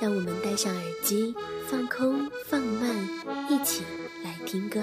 [0.00, 1.34] 让我们戴上耳机，
[1.68, 2.94] 放空放慢，
[3.50, 3.82] 一起
[4.22, 4.80] 来听歌。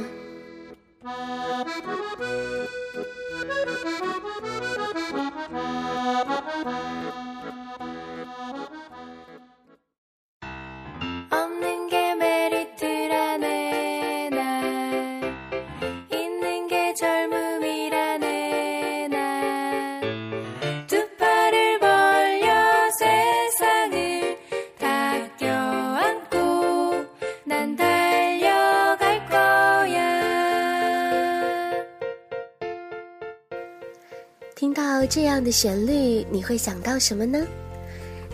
[34.55, 37.45] 听到这样的旋律，你会想到什么呢？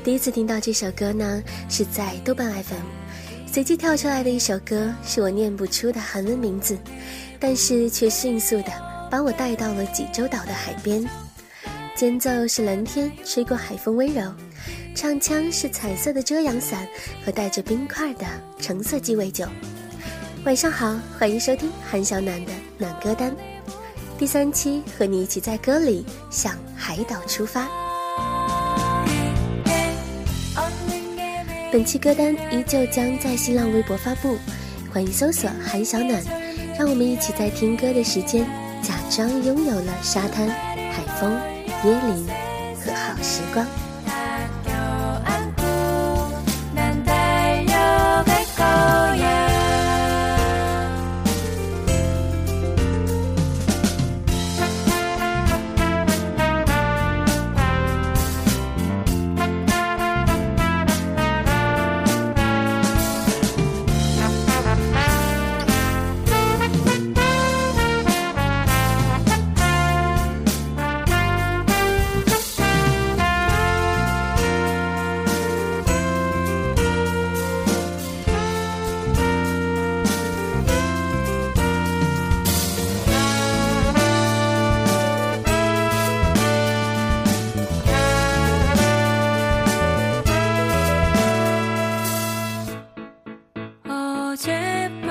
[0.03, 2.85] 第一次听到这首歌呢，是在豆瓣 FM，
[3.51, 6.77] 随机跳出来的一首歌，是我念不出的韩文名字，
[7.39, 8.71] 但是却迅速的
[9.09, 11.03] 把我带到了济州岛的海边。
[11.95, 14.31] 间奏是蓝天吹过海风温柔，
[14.93, 16.87] 唱腔是彩色的遮阳伞
[17.25, 18.27] 和带着冰块的
[18.59, 19.43] 橙色鸡尾酒。
[20.45, 23.35] 晚上好，欢迎收听韩小暖的暖歌单。
[24.21, 27.67] 第三期和你一起在歌里向海岛出发。
[31.71, 34.37] 本期歌单依旧将在新浪微博发布
[34.93, 36.21] 欢迎搜索韩小暖
[36.77, 38.45] 让我们一起在听歌的时间
[38.83, 41.35] 假装拥有了沙滩海风
[41.83, 42.27] 椰林
[42.77, 43.80] 和好时光。
[94.35, 95.10] 这么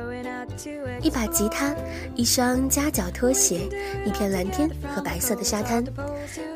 [1.01, 1.73] 一把吉他，
[2.15, 3.61] 一双夹脚拖鞋，
[4.05, 5.83] 一片蓝天和白色的沙滩。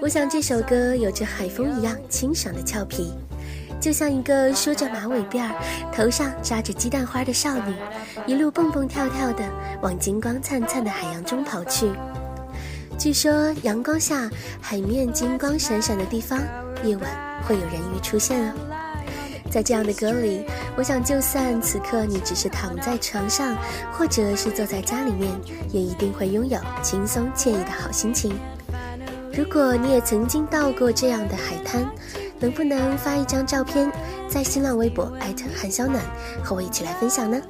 [0.01, 3.13] 我想这首歌有着海风一样清爽的俏皮，
[3.79, 5.55] 就像一个梳着马尾辫儿、
[5.91, 7.73] 头上扎着鸡蛋花的少女，
[8.25, 9.43] 一路蹦蹦跳跳的
[9.81, 11.89] 往金光灿灿的海洋中跑去。
[12.97, 14.29] 据说阳光下
[14.61, 16.39] 海面金光闪闪的地方，
[16.83, 17.09] 夜晚
[17.43, 18.74] 会有人鱼出现哦。
[19.55, 20.43] 在这样的歌里，
[20.75, 23.55] 我想，就算此刻你只是躺在床上，
[23.89, 25.31] 或者是坐在家里面，
[25.71, 28.37] 也一定会拥有轻松惬意的好心情。
[29.31, 31.89] 如果你也曾经到过这样的海滩，
[32.37, 33.89] 能不能发一张照片，
[34.27, 36.03] 在新浪微博艾特韩小暖，
[36.43, 37.41] 和我一起来分享呢？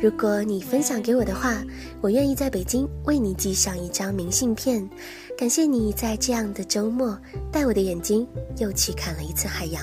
[0.00, 1.58] 如果你分享给我的话，
[2.00, 4.88] 我愿意在北京为你寄上一张明信片，
[5.36, 7.18] 感谢你在这样的周末
[7.52, 8.26] 带我的眼睛
[8.56, 9.82] 又去看了一次海洋。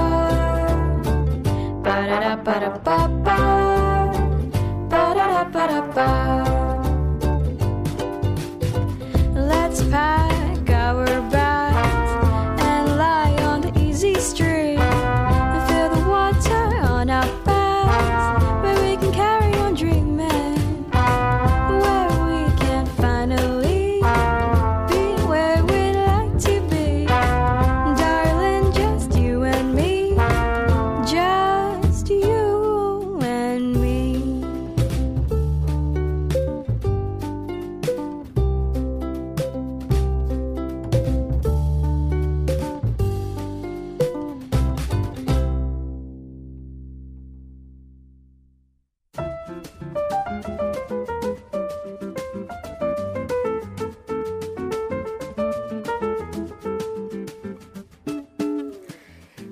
[2.01, 3.60] ba da da ba da ba ba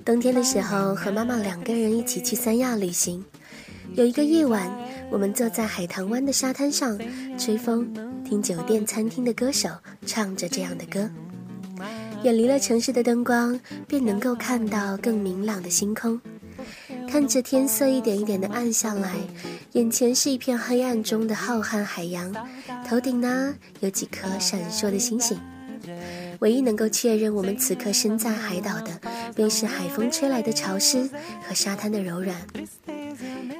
[0.10, 3.24] 冬天的时候，和妈妈两个人一起去三亚旅行。
[3.94, 4.68] 有一个夜晚，
[5.12, 7.00] 我们坐在海棠湾的沙滩上，
[7.38, 7.88] 吹风，
[8.26, 9.70] 听酒店、餐厅的歌手
[10.08, 11.08] 唱着这样的歌。
[12.24, 16.20] 远离了城市的灯光，便能够看到更明朗的星空。
[17.08, 19.14] 看着天色一点一点的暗下来，
[19.74, 22.34] 眼前是一片黑暗中的浩瀚海洋，
[22.84, 25.40] 头顶呢有几颗闪烁的星星。
[26.40, 29.00] 唯一能够确认我们此刻身在海岛的，
[29.36, 31.10] 便是海风吹来的潮湿
[31.48, 32.36] 和沙滩的柔软。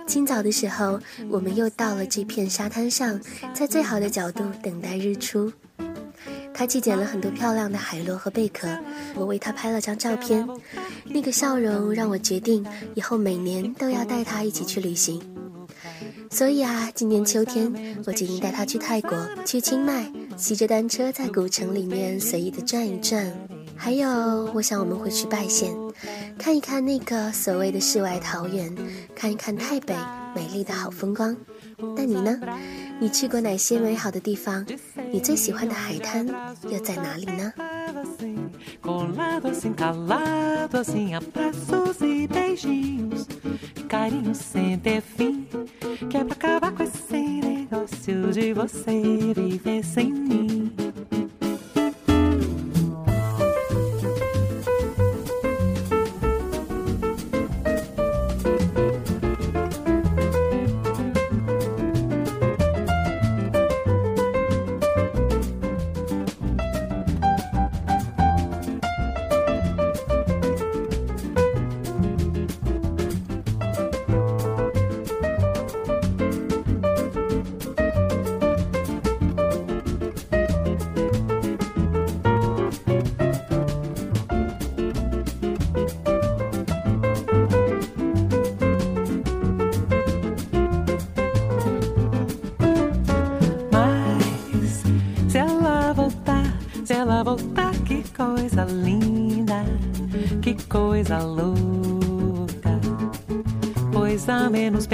[0.08, 1.00] 清早的时候，
[1.30, 3.20] 我们又到了这片沙滩上，
[3.54, 5.52] 在最好的角度等待日出。
[6.54, 8.68] 他既捡了很多漂亮的海螺和贝壳，
[9.16, 10.46] 我为他拍了张照片。
[11.06, 15.22] 那个笑容让我决定以后每年都要带他一起去旅行。
[16.32, 17.72] 所以啊，今年秋天
[18.06, 23.32] 我决定带他去泰国，去清迈，骑着单车在古城里面随意的转一转。
[23.82, 25.74] 还有，我想我们会去拜县，
[26.38, 28.76] 看一看那个所谓的世外桃源，
[29.16, 29.96] 看一看台北
[30.36, 31.36] 美丽的好风光。
[31.96, 32.38] 但你呢？
[33.00, 34.66] 你去过哪些美好的地方？
[35.12, 36.28] 你最喜欢的海滩
[36.70, 37.54] 又在哪里呢？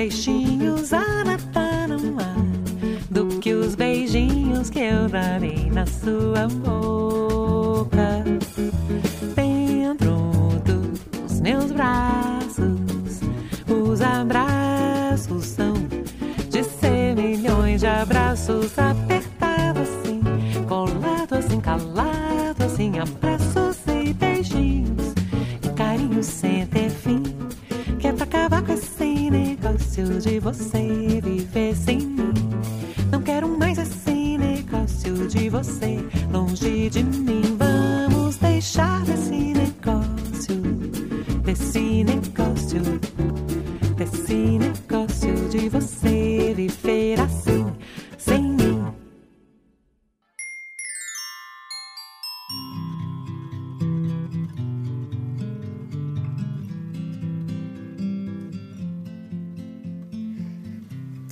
[0.09, 0.34] she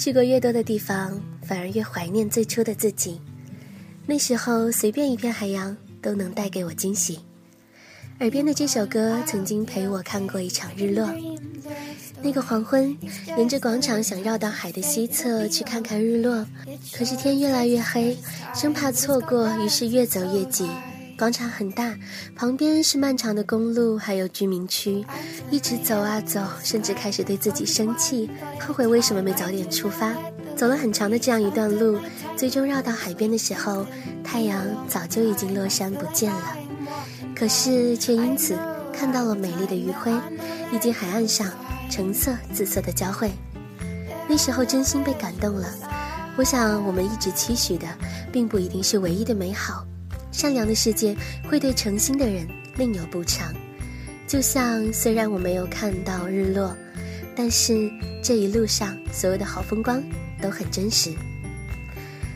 [0.04, 3.22] 去过越多的地方，反而越怀念最初的自己。
[4.06, 7.22] 那时候，随便一片海洋都能带给我惊喜。
[8.20, 11.10] 耳边的这首歌曾经陪我看过一场日落。
[12.22, 12.94] 那个黄昏，
[13.38, 16.46] 沿着广场想绕到海的西侧去看看日落，
[16.92, 18.18] 可是天越来越黑，
[18.54, 20.68] 生怕错过，于是越走越急。
[21.24, 21.96] 广场很大，
[22.36, 25.06] 旁边是漫长的公路，还有居民区，
[25.50, 30.14] 一直走啊走，甚至开始对自己生气，后悔为什么没早点出发。
[30.58, 31.98] 走了很长的这样一段路，
[32.36, 33.86] 最终绕到海边的时候，
[34.22, 36.58] 太阳早就已经落山不见了，
[37.34, 38.60] 可是却因此
[38.92, 40.12] 看到了美丽的余晖，
[40.74, 41.50] 以及海岸上
[41.90, 43.32] 橙色、紫色的交汇。
[44.28, 45.74] 那时候真心被感动了。
[46.36, 47.88] 我想，我们一直期许的，
[48.30, 49.86] 并不一定是唯一的美好。
[50.34, 51.16] 善良的世界
[51.48, 53.54] 会对诚心的人另有补偿。
[54.28, 56.76] 就像虽然我没有看到日落，
[57.36, 57.90] 但是
[58.22, 60.04] 这一路上所有的好风光
[60.42, 61.14] 都很真实。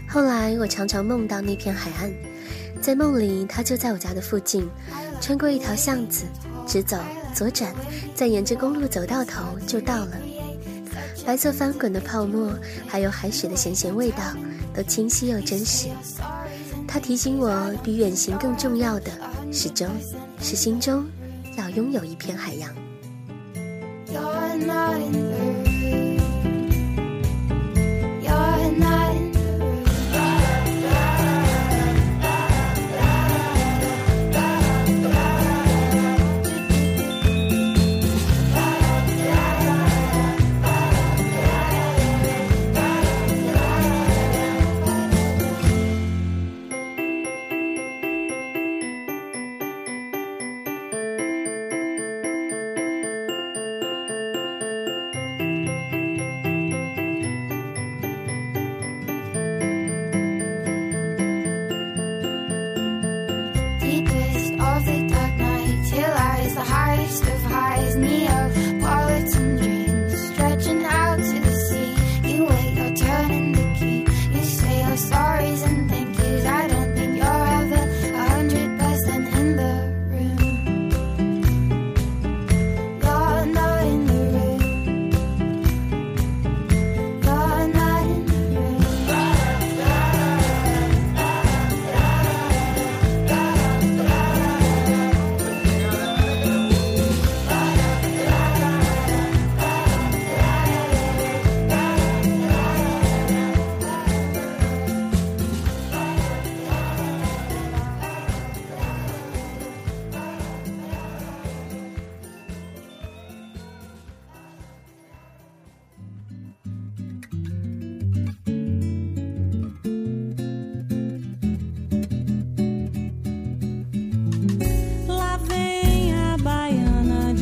[0.07, 2.13] 后来我常常梦到那片海岸，
[2.81, 4.69] 在梦里它就在我家的附近，
[5.19, 6.25] 穿过一条巷子，
[6.67, 6.97] 直走
[7.33, 7.73] 左转，
[8.13, 10.17] 再沿着公路走到头就到了。
[11.25, 12.53] 白色翻滚的泡沫，
[12.87, 14.23] 还有海水的咸咸味道，
[14.73, 15.87] 都清晰又真实。
[16.87, 19.11] 它提醒我，比远行更重要的，
[19.51, 19.87] 始终
[20.39, 21.05] 是心中
[21.57, 22.73] 要拥有一片海洋。
[24.09, 24.97] You're not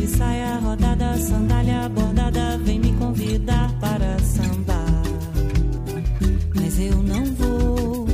[0.05, 5.03] de saia rodada, sandália bordada, vem me convidar para sambar.
[6.55, 8.07] Mas eu não vou.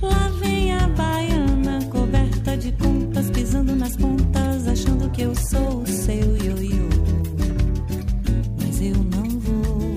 [0.00, 5.86] Lá vem a baiana coberta de contas, pisando nas pontas, achando que eu sou o
[5.86, 6.88] seu ioiô.
[8.60, 9.96] Mas eu não vou.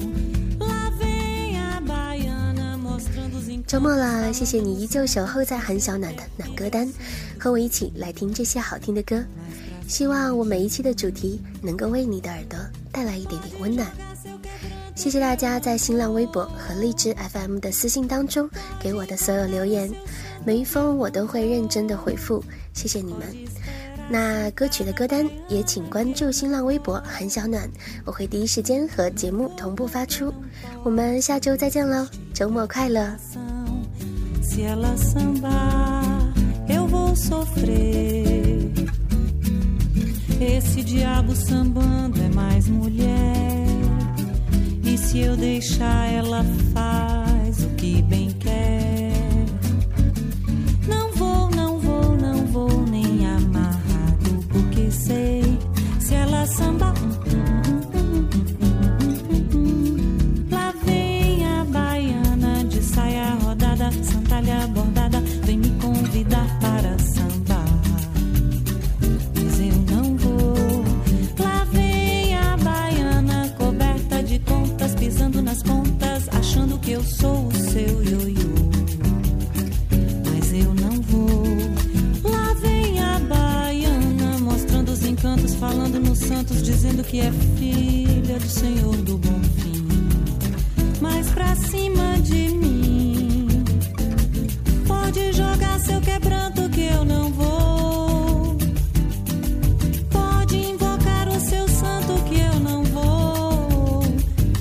[0.60, 6.90] Lá vem a baiana mostrando os 周末了，谢谢你依旧守候在韩小暖的暖歌单，
[7.38, 9.24] 和我一起来听这些好听的歌。
[9.87, 12.59] 希望我每一期的主题能够为你的耳朵
[12.91, 13.87] 带来一点点温暖。
[14.95, 18.49] 谢谢大家在新浪微博和荔枝 FM 的私信当中
[18.81, 19.91] 给我的所有留言，
[20.45, 23.23] 每一封我都会认真的回复，谢谢你们。
[24.09, 27.69] 那歌曲的歌单也请关注新浪微博韩小暖，
[28.05, 30.33] 我会第一时间和节目同步发出。
[30.83, 33.17] 我们下周再见喽，周末快乐！
[40.41, 43.67] Esse diabo sambando é mais mulher.
[44.85, 47.24] E se eu deixar, ela faz
[86.53, 89.87] dizendo que é filha do Senhor do Bom Fim.
[91.01, 93.47] Mas pra cima de mim,
[94.87, 98.59] pode jogar seu quebranto que eu não vou.
[100.11, 104.03] Pode invocar o seu santo que eu não vou.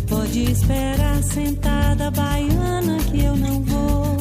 [0.07, 4.17] Pode esperar sentada baiana que eu não vou.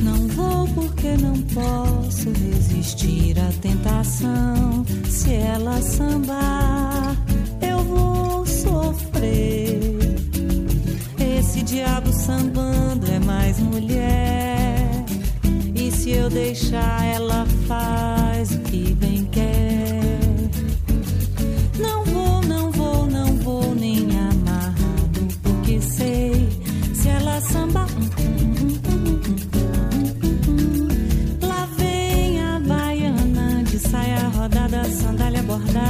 [0.00, 1.93] Não vou porque não posso
[2.84, 4.84] resistir à tentação.
[5.08, 7.16] Se ela sambar,
[7.62, 9.80] eu vou sofrer.
[11.38, 15.04] Esse diabo sambando é mais mulher.
[15.74, 18.23] E se eu deixar, ela faz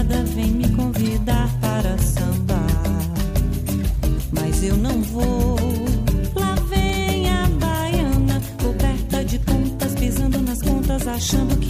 [0.04, 2.66] bordada, vem me convidar para sambar.
[4.32, 5.56] Mas eu não vou.
[6.34, 11.63] Lá vem a baiana, coberta de contas, pisando nas contas, achando que